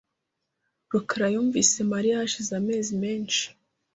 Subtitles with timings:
[0.91, 3.43] rukara yumvise Mariya hashize amezi menshi.